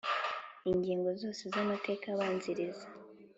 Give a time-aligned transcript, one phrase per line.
[0.71, 2.87] Ingingo zose z amateka abanziriza